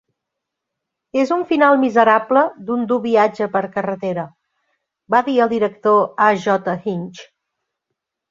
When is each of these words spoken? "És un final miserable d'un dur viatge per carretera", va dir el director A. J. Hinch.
"És 1.23 1.31
un 1.35 1.41
final 1.49 1.75
miserable 1.81 2.41
d'un 2.69 2.87
dur 2.93 2.97
viatge 3.03 3.49
per 3.57 3.61
carretera", 3.77 4.25
va 5.17 5.21
dir 5.27 5.35
el 5.45 5.51
director 5.53 5.99
A. 6.29 6.31
J. 6.47 6.75
Hinch. 6.87 7.21